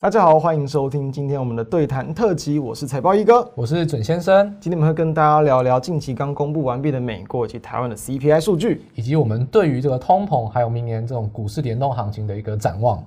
[0.00, 4.46] 大家好，欢迎收听今天我们的对谈特辑，我是财报一哥，我是准先生。
[4.60, 13.04] 今天我们会跟大家聊聊近期刚公布完毕的美国以及台湾的 CPI 数据，以及我们对于这个通膨还有明年这种股市联动行情的一个展望。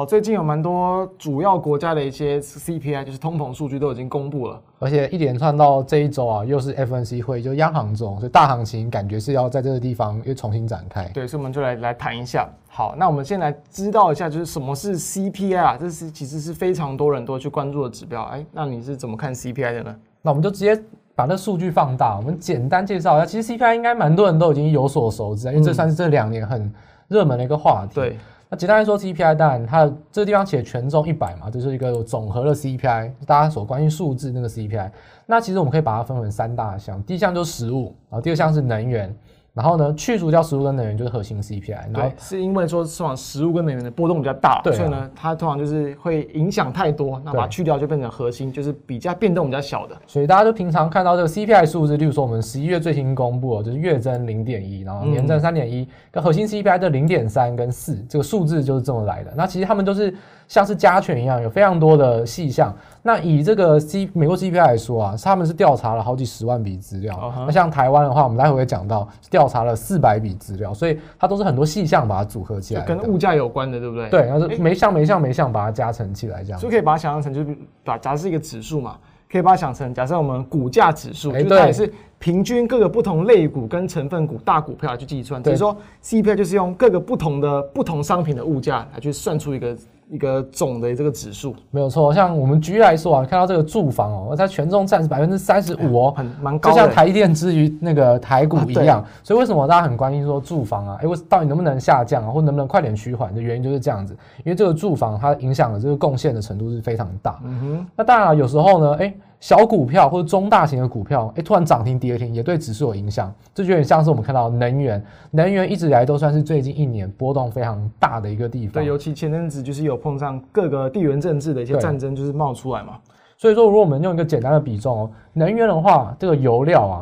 [0.00, 11.04] 好，最近有蛮多主要国家的一些 CPI，就是通膨数据都已经公布了，而且一连串到这一周啊，又是 FNC 会议，就央行中，所以大行情感觉是要在这个地方又重新展开。
[11.08, 12.48] 对，所以我们就来来谈一下。
[12.66, 15.76] 好，那我们先来知道一下，就是什么是 CPI 啊？
[15.78, 18.22] 这是其实是非常多人都去关注的指标。
[18.22, 19.96] 哎，那你是怎么看 CPI 的呢？
[20.22, 20.82] 那我们就直接
[21.14, 23.26] 把那数据放大，我们简单介绍一下。
[23.26, 26.72] 其实 CPI 应该蛮多人都已经有所熟知，因为这算是这两年很
[27.08, 27.96] 热门的一个话题。
[27.96, 28.16] 对。
[28.52, 34.90] 那简单来说，CPI 当然它这个地方写权重一百嘛，就是一个总和的 CPI，大家所关心数字那个 CPI。
[35.24, 39.14] 那其实我们可以把它分为三大项，第一项就是食物，然后第二项是能源。
[39.52, 41.92] 然后呢，去除掉食物跟能源就是核心 CPI。
[41.92, 49.96] 对，是因为说通常食物跟能源的波动比较大，对啊，所以呢，它通常就是会影响太多，那把它去掉就变成核心，就是比较变动比较小的。
[50.06, 59.32] 所以大家就平常看到这个 CPI 数字，例如说我们十一月最新公布的，就是月增零点一，然后年增三点一，跟核心 CPI 的零点三跟四，这个数字就是这么来的。
[59.36, 60.14] 那其实他们都是。
[60.50, 62.74] 像是加权一样，有非常多的细项。
[63.04, 67.14] 那以这个 C 美国 CPI 来说啊，他们是调查了好几十万笔资料。
[67.14, 67.44] Uh huh.
[67.46, 74.08] 那像台湾的话，我们待会会讲到调查了四百笔资料，所以它都是很多细项把它组合起来，跟物价有关的，对不对？
[74.08, 76.60] 对，然后每项每项每项把它加成起来，这样。
[76.60, 78.96] 就可以把它想象成，就是把假设是一个指数嘛，
[79.30, 85.42] 可以把它想成，假设我们股价指数，欸、就它也是平均各个不同类股跟成分股大股票来去计算。
[85.42, 89.76] 所以对说 CPI 就是用各个不同的不同商品的物价来去算出一个。
[90.12, 98.98] 一个总的这个指数没有错，像我们举例来说啊，看到这个住房哦，它权重占是百分之三十五哦，很蛮高，就像台积电之于那个台股一样。
[98.98, 100.98] 啊、所以为什么大家很关心说住房啊？
[101.00, 103.32] 哎，我到底能不能下降啊，或能不能快点趋缓？
[103.32, 107.38] 的原因就是这样子，因为这个住房它影响的这个贡献的程度是非常大。
[107.44, 109.14] 嗯哼，那当然了，有时候呢，哎。
[109.40, 113.32] 小股票或者中大型的股票，哎，突然涨停跌停，也对指数有影响。
[113.54, 118.74] 这就有点像是我们看到能源，能源一直以来都算是最近一年波动非常大的一个地方。
[118.74, 122.98] 对，尤其前阵子就是有碰上各个地缘政治的一些战争，就是冒出来嘛。
[123.38, 127.00] 所以说，如果我们用一个简单的比重哦，能源的话，这个油料啊，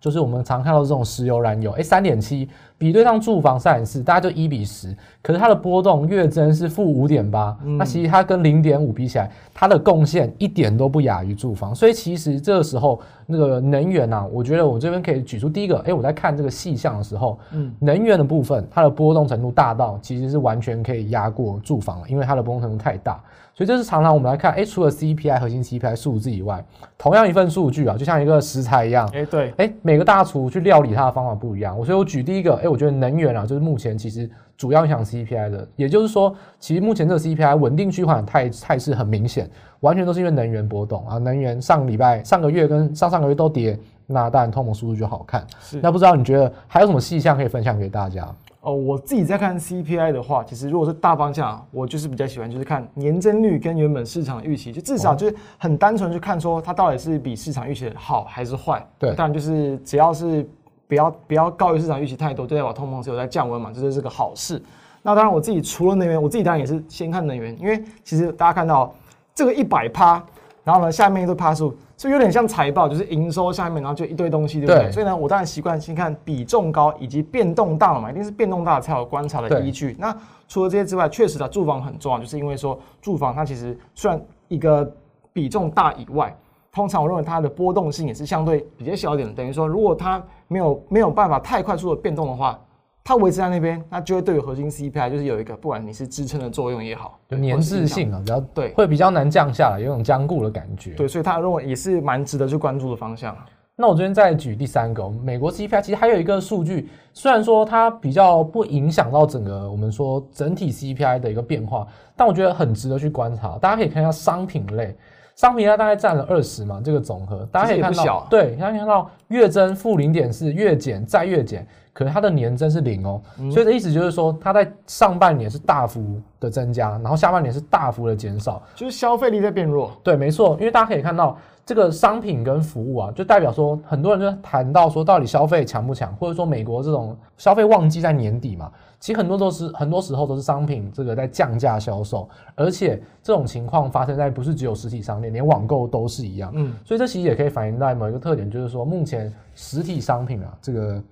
[0.00, 2.48] 就是我们常看到这种石油、燃油，哎，三点七。
[2.78, 23.20] 比对上住房三点四，大家就一比十，可是它的波动月增是负五点八，那其实它跟零点五比起来，它的贡献一点都不亚于住房，所以其实这个时候那个能源啊，我觉得我这边可以举出第一个，哎、欸，我在看这个细项的时候，嗯，能源的部分它的波动程度大到其实是完全可以压过住房了，因为它的波动程度太大，
[23.54, 26.64] 所以这是常常我们来看，哎、欸，除了 CPI 核心 CPI 数字以外，
[26.96, 32.72] 同样一份数据啊，就像一个食材一样，哎、欸，对，哎、欸，每个大厨去料理它的方法不一样，所以我举第一个，哎、欸。
[32.72, 41.18] 我觉得能源啊，就是目前其实主要影响 CPI 的，也就是说，其实目前这个 CPI 稳定趋缓态态势很明显，完全都是因为能源波动啊。
[41.18, 45.46] 能源上个礼拜、上个月跟上上个月都跌，那当然通膨速度就好看。
[45.60, 48.28] 是，那不知道你觉得还有什么细项可以分享给大家？
[48.60, 58.84] 哦，我自己在看 CPI 的话，其实如果是大方向，我就是比较喜欢就是看年增率跟原本市场预期，就至少就是很单纯去看说它到底是比市场预期的好还是坏。
[58.98, 60.46] 对，当然就是只要是。
[60.88, 64.60] 不要不要高于市场预期太多，就代表通膨是有在降温嘛，这就是个好事。
[65.02, 68.92] 那当然，我自己除了能源，我自己当然也是先看能源，因为其实大家看到
[69.34, 70.22] 这个一百趴，
[70.64, 74.84] 然后呢下面一堆趴数，是有点像财报，就是营收下面然后就一堆东西，对不对？
[74.86, 79.94] 对，所以呢，我当然习惯先看比重高以及变动大了嘛，一定是变动大才有观察的依据。
[79.98, 80.14] 那
[80.48, 84.90] 除了这些之外，确实的住房很重要，就是因为说住房它其实算一个
[85.32, 86.34] 比重大以外。
[86.72, 92.58] 通常我认为它的波动性也是相对比较小一点的，等于说如果它没有没有办法太快速的变动的话，
[93.02, 100.90] 它维持在那边，那就会对于核心 CPI 就是有一个不管你是支撑的作用也好，就粘滞性啊，比较对，会比较难降下来，有种僵固的感觉。
[100.92, 103.34] 对，所以他认为也是蛮值得去关注的方向。
[103.80, 113.56] 那我这边再举第三个，美国 CPI 其实还有一个数据，虽然说它比较不影响到整个我们说整体 CPI 的一个变化，但我觉得很值得去观察。
[113.58, 114.94] 大家可以看一下商品类。
[115.38, 121.64] 商品它大概占了二十嘛，这个总和大家可以看到，对，大家可以看到月增负零点四，月减再月减，
[121.98, 129.90] 可是它的年增是零哦，所以的意思就是说，它在上半年是大幅的增加，然后下半年是大幅的减少，就是消费力在变弱。
[130.04, 131.36] 对，没错，因为大家可以看到
[131.66, 146.52] 这个商品跟服务啊，就代表说很多人就谈到说，到底消费强不强，或者说美国这种消费旺季在年底嘛，其实很多都是很多时候都是商品这个在降价销售，而且这种情况发生在不是只有实体商店，连网购都是一样。
[146.54, 151.02] 嗯，所以这其实也可以反映在某一个特点，就是说目前实体商品啊这个。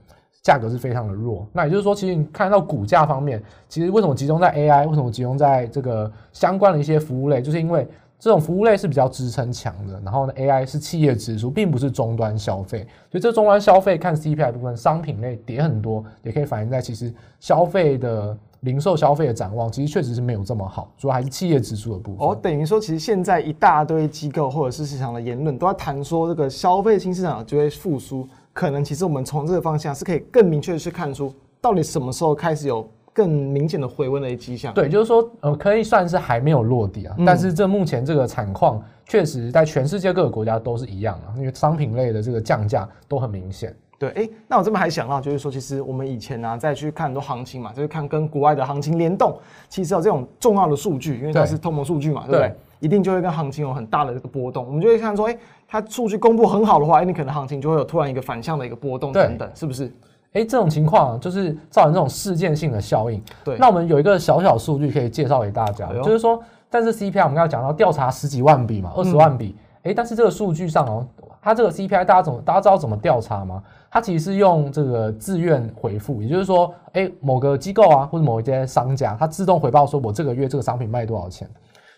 [0.47, 7.85] 价格是非常的弱，那也就是说，其实你看到股价方面，其实为什么集中在 AI，为什么集中在这个相关的一些服务类，就是因为
[8.17, 22.25] 这种服务类是比较支撑强的，然后呢，AI 是企业指数，并不是终端消费，所以这终端消费看 CPI 部分，商品类跌很多，也可以反映在其实消费的零售消费的展望，其实确实是没有这么好，主要还是企业指数的部分。
[22.25, 28.29] 哦，等于说，其实现在一大堆机构或者是市场的言论都在谈说，这个消费新市场就会复苏。
[28.57, 31.31] 可能其实我们从这个方向是可以更明确的去看出，
[31.61, 34.73] 到底什么时候开始有更明显的回温的迹象。
[34.73, 37.15] 对，就是说，呃，可以算是还没有落地啊。
[37.19, 43.77] 嗯、但是这目前这个产况，确实在全世界各个国家都是一样啊，因为商品类的这个降价都很明显。
[43.99, 49.39] 对，哎、欸，那我这边还想到，就是说，其实我们以前呢、啊，再去看很多行情嘛，就是看跟国外的行情联动，
[49.69, 52.57] 其实有这种重要的数据，因为它是通膨数据嘛，对，对不对？
[52.81, 59.87] 一定就会跟行情有很大的这个波动，我们就会看说，哎、欸，它数据公布很好的话，哎、欸，你可能行情就会有突然一个反向的一个波动等等，是不是？
[60.33, 63.23] 哎、欸，这种情况就是造成这种事件性的效应。
[63.43, 66.39] 对，那我们有一个小小数据可以介绍给大家，哎、就是说，
[66.69, 71.07] 但是 CPI 我们刚才讲到调查十几万笔嘛，二十万笔，哎、但是这个数据上哦，
[71.41, 73.63] 它这个 CPI 大家怎么大家知道怎么调查吗？
[73.91, 81.49] 它其实是用这个自愿回复，也就是说，哎、欸，某个机构啊或者某一些商家，它自动回报说我这个月这个商品卖多少钱。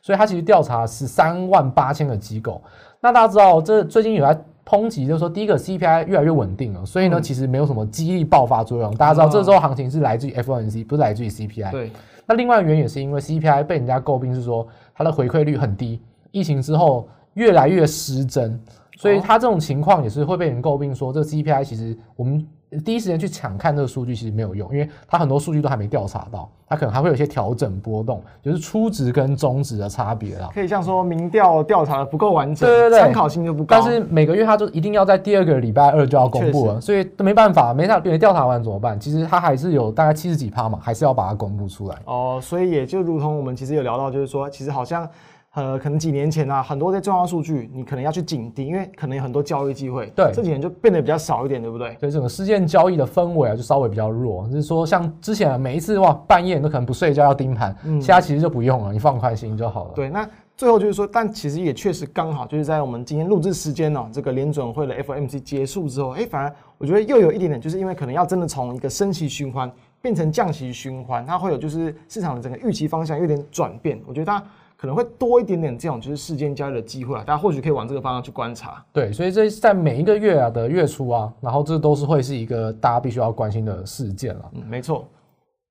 [0.02, 2.62] 所以他其实调查十三万八千个机构，
[3.00, 8.94] 那大家知道，这最近有在抨击，就是说第一个 CPI 越来越稳定了，所以呢，其实没有什么激励爆发作用。
[8.96, 11.70] 大家知道，这时候行情是来自于 FOMC，不是来自于 CPI。
[11.70, 11.92] 对。
[12.26, 18.60] 那另外的原因也是因为 CPI 被人家诟病是说它的回馈率很低，疫情之后越来越失真，
[18.98, 22.46] 所以它这种情况也是会被人诟病说这个 CPI 其实我们。
[22.84, 30.50] 第一时间去抢看这个数据其实没有用，因为它很多数据都还没调查到，它可能还会有一些调整波动，就是初值跟终值的差别啦。
[30.52, 33.80] 可以像说民调调查的不够完整，对对对，参考性就不高。
[33.80, 39.00] 但是每个月它就一定要在第二个礼拜二就要公布了，所以都没办法，没调没调查完怎么办？
[39.00, 41.96] 其实它还是有大概七十几趴嘛，还是要把它公布出来。
[42.04, 45.08] 哦，所以也就如同我们其实有聊到，就是说其实好像。
[45.54, 50.06] 呃，可能几年前啊，很多的重要数据，你可能要去警惕，因为可能有很多交易机会。
[50.14, 51.96] 对，这几年就变得比较少一点，对不对？
[51.98, 54.46] 所以整个事件交易的氛围啊，就稍微比较弱。
[54.46, 59.92] 就是说，像之前啊，每一次哇，半夜你都可能不睡觉要盯盘，嗯，现在其实就不用了，你放宽心就好了。
[59.96, 69.68] 对，那最后就是说，但其实也确实刚好就是在我们今天录制时间呢，这个联准会的 FOMC 结束之后，哎，反而我觉得又有一点点，就是因为可能要真的从一个升息循环
[70.00, 74.00] 变成降息循环，它会有就是市场的整个预期方向有点转变。
[74.06, 74.44] 我觉得它。
[74.80, 78.80] 可能会多一点点这种就是事件交易的机会啊，大家或许可以往这个方向去观察。
[78.92, 84.50] 对，所以这在每一个月啊的月初啊，然后这都是会是一个大家必须要关心的事件了。
[84.54, 85.04] 嗯，没错。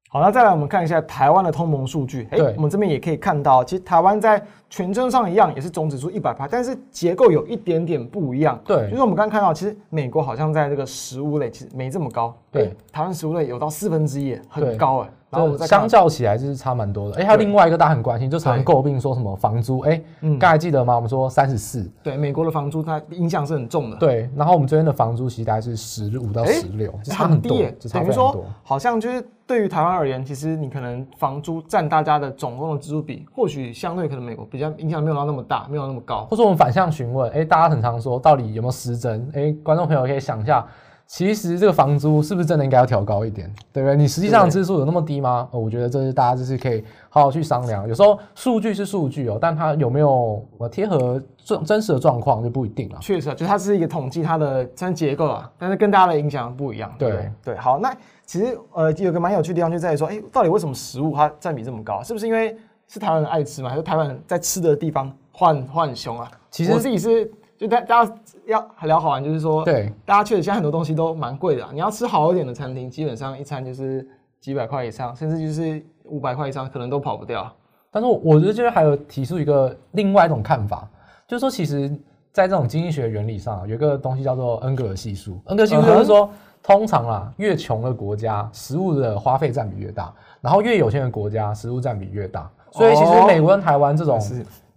[0.09, 2.27] 好，那再来我们看一下台湾的通膨数据。
[2.31, 8.57] 哎、欸，我们这边也可以看到，其实台湾在权重上一样也是总指数一百趴，但是结构有一点点不一样。
[8.65, 12.33] 对，就是我们刚刚看到，其实美国好像在这个食物类其实没这么高。
[12.49, 15.09] 对，欸、台湾食物类有到四分之一，很高哎。
[15.29, 20.01] 然后相较起来就是差蛮多的，哎、欸，还有另外一个大家很关心，就常诟病说什么房租，哎、
[20.39, 20.95] 刚才记得吗？
[20.95, 39.25] 我们说三十四，对，美国的房租它影响是很重的，对，然后我们这边的房租其实大概是十五到十六，差很低，等于说好像就是对于台湾而言，其实你可能房租占大家的总共的支出比，或许相对可能美国比较影响没有到那么大，没有那么高，或者我们反向询问，哎、欸，大家很常说到底有没有失真？
[39.33, 40.63] 哎、欸，观众朋友可以想一下。
[41.09, 43.95] 其实这个房租是不是真的应该要调高一点，对不对？
[43.95, 45.47] 你实际上支出有那么低吗？
[45.53, 47.87] 呃，我觉得这是大家就是可以好好去商量。
[47.87, 52.97] 有时候数据是数据哦，但它有没有呃贴合真真实的状况就不一定了。
[52.99, 56.93] 确实，就它是一个统计它的真结构啊，但是跟大家的影响不一样。
[56.99, 57.95] 对对，对，好，那
[58.27, 62.03] 其实呃有个蛮有趣的地方就在于说，哎，到底为什么食物它占比这么高？
[62.03, 62.55] 是不是因为
[62.87, 63.69] 是台湾人爱吃嘛？
[63.71, 66.29] 还是台湾人在吃的地方换换很凶啊？
[66.51, 67.31] 其实我自己是。
[67.57, 68.15] 就大大家
[68.45, 71.71] 要聊好玩，就是说，对，大家确实现在很多东西都蛮贵的啊。
[71.73, 74.07] 你要吃好一点的餐厅，基本上一餐就是
[74.39, 77.51] 几百块以上，甚至就是五百块以上，可能都跑不掉。
[77.89, 80.87] 但是我觉得这边还有提出一个另外一种看法，
[81.27, 81.91] 就是说，其实，
[82.31, 85.39] 在这种经济学原理上，有一个东西叫做恩格尔系数。
[85.45, 86.29] 恩格尔系数就是说，
[86.61, 92.49] 通常啊，越穷的国家，食物的花费占比越大，然后越有钱的国家，食物占比越大。
[92.71, 94.19] 所以，其实美国跟台湾这种。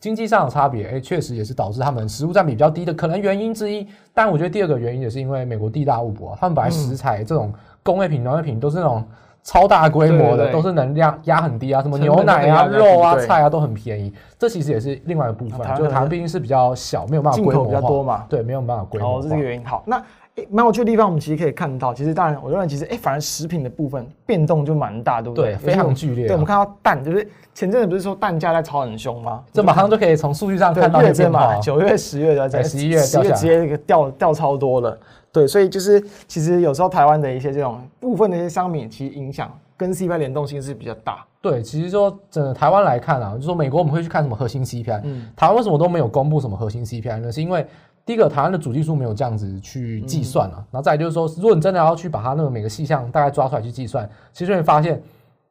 [0.01, 3.87] 经济上的差别，哎、欸，确实也是导致他们食物占比比较低的可能原因之一。
[4.15, 7.53] 但我觉得第二个原因也是因为美国地大物博，他们本来食材这种
[7.83, 9.05] 工业品、农业品都是那种
[9.43, 14.13] 超大规模的，对对对，都是能量压很低啊，什么牛奶啊、肉啊、菜啊都很便宜。
[14.39, 19.19] 这其实也是另外一个部分，啊、就是台湾毕竟是比较小，没有办法规模化，进口比较多嘛，对，没有办法规模化。
[19.19, 19.65] 哦，这是个原因。
[19.65, 20.03] 好，那。
[20.49, 25.53] 蛮有趣的地方，我们其实可以看到，其实当然，我认为其实哎、欸，反而食品的部分变动就蛮大，对不对？
[25.53, 26.27] 对，非常剧烈。
[26.27, 29.43] 对，我们看到蛋，就是前阵子不是说蛋价在炒很凶吗？
[29.53, 34.99] 这马上就可以从数据上看到月增嘛，九月、十月的在十一月，十月直接那个掉掉超多了。
[35.33, 41.25] 对，所以就是其实有时候台湾的一些这种部分的一些商品，其实影响跟 CPI 联动性是比较大。
[41.43, 47.31] 对，其实说整个台湾来看啊，就是说美国我们会去看什么核心 CPI，嗯，台湾为什么都没有公布什么核心 CPI 呢？
[47.33, 47.65] 是因为
[48.11, 55.01] 第一个，台湾的主计处没有这样子去计算啊，然后再来就是说，如果你真的要去把它那个每个细项大概抓出来去计算，其实会发现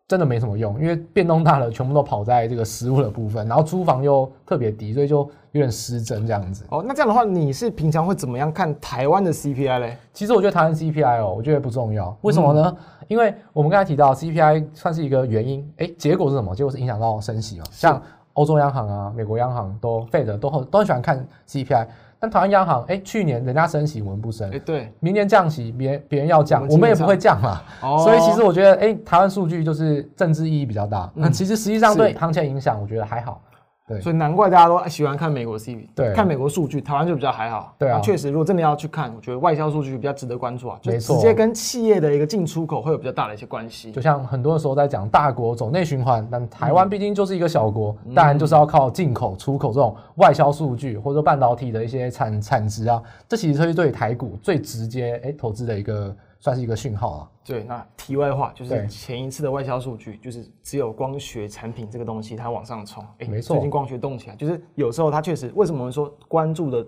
[0.09, 5.19] 真的没什么用，因为变动大了，全部都跑在这个食物的部分，然后租房又特别低，所以就
[5.53, 6.65] 有点失真这样子。
[6.69, 9.97] 哦，那这样的话，你是平常会怎么样看台湾的 CPI 嘞？
[10.11, 12.75] 其实我觉得台湾 CPI 哦，我觉得不重要，为什么呢？
[12.77, 16.53] 嗯、因为我们刚才提到 CPI 算是一个原因，哎，结果是什么？
[16.53, 18.01] 结果是影响到升息嘛，像
[18.33, 21.87] 欧洲央行啊、美国央行都 Fed 都很都很喜欢看 CPI。
[22.19, 27.61] 但台湾央行，哎、欸，去年人家升息，我们不升，哎、欸，对，明年降息，别别人要降，我们也不会降嘛。
[27.81, 31.09] 哦、所以其实我觉得，哎、欸，台湾数据就是政治意义比较大。
[31.15, 33.41] 那、嗯、其实实际上对行情影响，我觉得还好。
[33.89, 37.73] 对，所以难怪大家都喜欢看美国 CPI，对，看美国数据，台湾就比较还好。
[37.79, 43.91] 对啊，确实，如果真的要去看，我觉得外销数据比较值得关注啊，就直接跟企业的一个进出口会有比较大的一些关系。
[43.91, 56.15] 就像很多的时候在讲大国走内循环，但台湾毕竟就是一个小国，嗯、当然就是要靠进口、出口这种外销数据，或者说半导体的一些产产值啊，这其实是对台股最直接哎、欸、投资的一个。
[56.39, 57.31] 算是一个讯号啊。
[57.45, 63.03] 对，那题外话就是前一次的外销数据，就是只有光学产品这个东西它往上冲。
[63.19, 66.85] 哎，没错，最近光学动起来，就是有时候它确实，为什么我们说关注的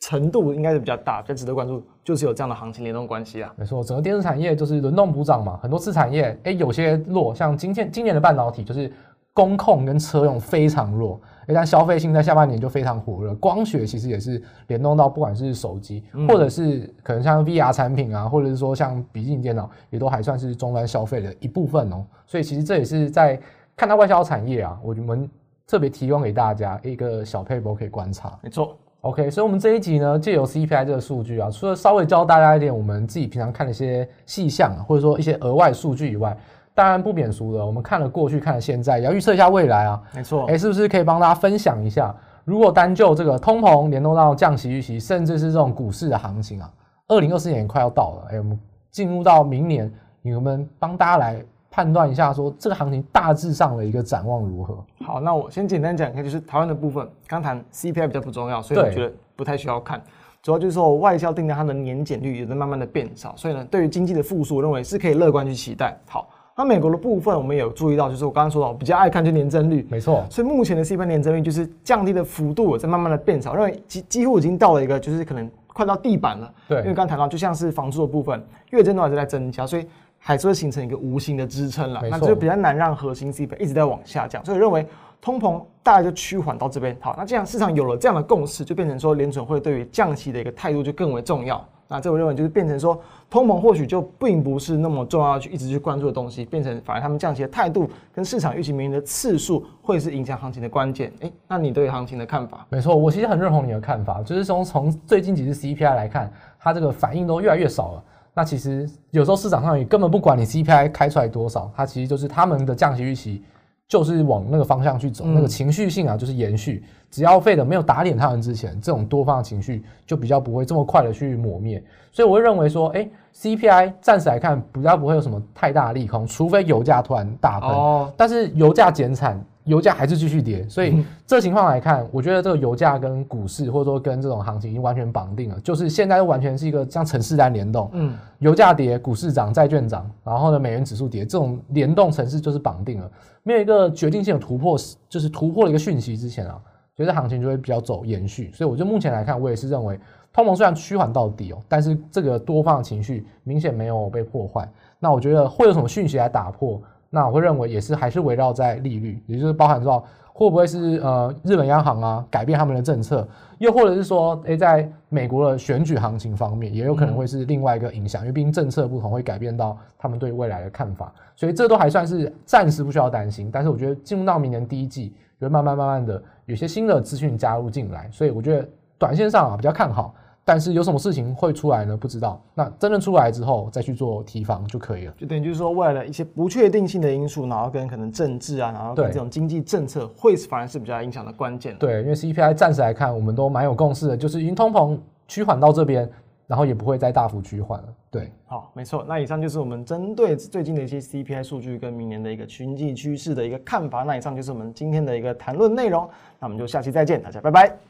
[0.00, 3.52] 程度应该是比较大，比较值得关注，就是有这样的行情联动关系啊。
[3.56, 8.92] 没错，整个电子产业就是轮动补涨嘛，很多次产业，哎，有些弱，像今天今年的半导体就是。
[9.32, 11.18] 工控跟车用非常弱，
[11.50, 13.34] 一旦消费性在下半年就非常火热。
[13.34, 22.04] 光学其实也是联动到，不管是手机，或者是可能像 VR 产品啊，或者是说像笔记电脑，也都还算是终端消费的一部分哦。
[22.26, 23.38] 所以其实这也是在
[23.76, 25.28] 看到外销产业啊，我们
[25.66, 28.38] 特别提供给大家一个小撇步可以观察。
[28.42, 36.36] 没错，OK，所以我们这一集呢，借由 CPI 这个数据啊，除了稍微教大家一点我们自己平常看的一些细项啊，或者说一些额外数据以外。
[36.74, 40.02] 当然不免俗的，我们看了过去，看了现在，也要预测一下未来啊。
[40.14, 42.14] 没错，哎，是不是可以帮大家分享一下？
[42.44, 46.72] 如果单就这个通膨联动到降息预期，甚至是这种股市的行情啊，
[47.08, 48.58] 二零二四年快要到了，哎，我们
[48.90, 54.82] 进入到明年，你们帮大家来判断一下，说这个行情大致上的一个展望如何？
[55.04, 60.00] 好，那我先简单讲一下，就是台湾的部分，刚谈 CPI 比较不重要，所以我觉得不太需要看。
[60.42, 65.94] 主要就是说外销订单它的年减率也在慢慢的变少，所以呢，对于经济的复苏，我认为是可以乐观去期待。
[66.08, 66.26] 好。
[66.60, 70.22] 那美国的部分，我们也有注意到，就是我刚刚说到，比较爱看就年增率，没错。
[70.28, 76.52] 所以目前的 CPI 年增率就是降低的幅度在慢慢的变少，认为几几乎已经到了一个就是可能快到地板了。
[76.68, 79.86] 对，因为刚刚谈到，就像是房租的部分，月增都还是在增加，所以
[80.18, 82.02] 还是会形成一个无形的支撑了。
[82.10, 84.86] 那就比较难让核心 CPI 一直在往下降，所以认为
[85.18, 86.94] 通膨大概就趋缓到这边。
[87.00, 91.66] 好，那这样市场有了这样的共识，就变成说联准会对于降息的一个态度就更为重要。
[91.92, 92.96] 那这我认为就是变成说，
[93.28, 101.12] 通膨或许就并不是那么重要去一直去关注的东西，变成反而他们降息的态度跟市场预期明年的次数会是影响行情的关键。
[101.20, 102.64] 哎，那你对行情的看法？
[102.70, 108.04] 没错，我其实很认同你的看法，就是从从最近几次 CPI 来看，它这个反应都越来越少了。
[108.32, 113.42] 那其实有时候市场上也根本不管你 CPI 开出来多少，它其实就是他们的降息预期。
[113.88, 116.84] 就是往那个方向去走，那个情绪性啊，就是延续。
[117.10, 121.82] 只要 Fed 没有打脸他们之前，这种多方的情绪就比较不会这么快的去磨灭。
[122.12, 128.12] 所以我会认为说，哎，CPI 暂时来看比较不会有什么太大的利空，除非油价突然大喷。
[128.16, 129.44] 但是油价减产。
[129.64, 143.10] 油价还是继续跌，所以这情况来看，我觉得这个油价跟股市或者说跟这种行情已经完全绑定了，就是现在完全是一个像城市单联动，嗯，油价跌，股市涨，债券涨，然后呢，美元指数跌，这种联动城市就是绑定了，
[143.42, 144.76] 没有一个决定性的突破，
[145.10, 146.58] 就是突破了一个讯息之前啊，
[147.00, 149.98] 所以这行情就会比较走延续，所以我就目前来看，我也是认为
[150.34, 156.78] 通膨虽然趋缓到底哦，但是这个多方的情绪明显没有被破坏，那我觉得会有什么讯息来打破？
[157.08, 160.04] 那我会认为也是还是围绕在利率，也就是包含说
[160.34, 163.26] 会不会是呃日本央行啊改变他们的政策，
[163.56, 173.48] 又或者是说诶在美国的选举行情方面也有可能会是另外一个影响，因为毕竟政策不同会改变到他们对未来的看法，所以这都还算是暂时不需要担心。
[173.50, 175.14] 但是我觉得进入到明年第一季，
[175.46, 178.68] 会慢慢慢慢的有些新的资讯加入进来，所以我觉得
[178.98, 180.14] 短线上啊比较看好。
[180.42, 181.96] 但是有什么事情会出来呢？
[181.96, 182.42] 不知道。
[182.54, 185.12] 那真正出来之后再去做提防就可以了。
[185.16, 191.76] 就等于就是说，未来的一些不确定性的因素，然后跟可能政治啊，然后跟这种经济政策，会反而是比较影响的关键。
[191.78, 196.10] 对，因为 CPI 暂时来看，我们都蛮有共识的，就是已经通膨趋缓到这边。
[196.50, 197.88] 然后也不会再大幅趋缓了。
[198.10, 199.04] 对，好，没错。
[199.06, 204.02] 那以上就是我们针对最近的一些 CPI 数据跟明年的一个经济趋势的一个看法。
[204.02, 206.10] 那以上就是我们今天的一个谈论内容。
[206.40, 207.89] 那我们就下期再见，大家拜拜。